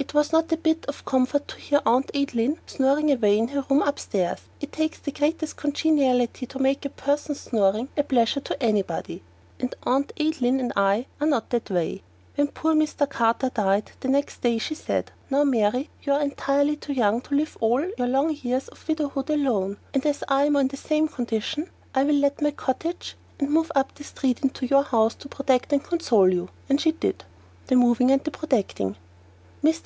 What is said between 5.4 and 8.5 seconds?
congeniality to make a person's snoring a pleasure